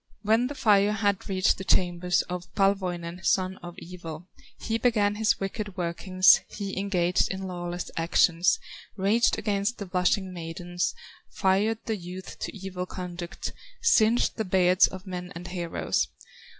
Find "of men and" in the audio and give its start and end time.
14.87-15.49